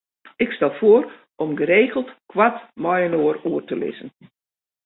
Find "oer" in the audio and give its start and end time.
3.49-3.63